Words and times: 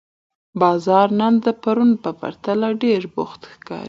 بازار 0.61 1.07
نن 1.19 1.33
د 1.45 1.47
پرون 1.63 1.91
په 2.03 2.11
پرتله 2.21 2.67
ډېر 2.83 3.01
بوخت 3.13 3.41
ښکاري 3.53 3.79